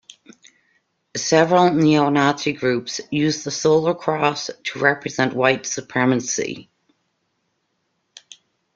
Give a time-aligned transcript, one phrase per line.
[1.15, 6.71] Several neo-Nazi groups use the solar cross to represent white supremacy.